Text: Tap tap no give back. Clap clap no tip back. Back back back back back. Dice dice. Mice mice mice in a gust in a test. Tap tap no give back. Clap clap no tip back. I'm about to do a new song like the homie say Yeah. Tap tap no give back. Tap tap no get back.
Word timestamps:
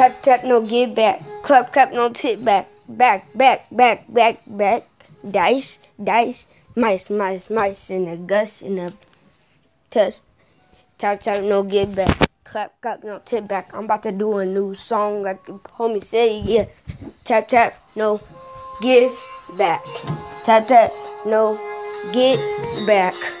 Tap 0.00 0.22
tap 0.22 0.44
no 0.44 0.62
give 0.62 0.94
back. 0.94 1.20
Clap 1.42 1.74
clap 1.74 1.92
no 1.92 2.08
tip 2.08 2.42
back. 2.42 2.68
Back 2.88 3.28
back 3.36 3.68
back 3.68 4.08
back 4.08 4.40
back. 4.46 4.88
Dice 5.20 5.78
dice. 6.02 6.46
Mice 6.74 7.10
mice 7.10 7.50
mice 7.50 7.90
in 7.90 8.08
a 8.08 8.16
gust 8.16 8.62
in 8.62 8.78
a 8.78 8.94
test. 9.90 10.22
Tap 10.96 11.20
tap 11.20 11.44
no 11.44 11.62
give 11.62 11.94
back. 11.94 12.16
Clap 12.44 12.80
clap 12.80 13.04
no 13.04 13.20
tip 13.26 13.46
back. 13.46 13.74
I'm 13.74 13.84
about 13.84 14.02
to 14.04 14.12
do 14.12 14.38
a 14.38 14.46
new 14.46 14.72
song 14.72 15.22
like 15.22 15.44
the 15.44 15.60
homie 15.76 16.02
say 16.02 16.40
Yeah. 16.40 16.64
Tap 17.24 17.48
tap 17.48 17.74
no 17.94 18.22
give 18.80 19.12
back. 19.58 19.84
Tap 20.44 20.66
tap 20.66 20.92
no 21.26 21.60
get 22.14 22.40
back. 22.86 23.12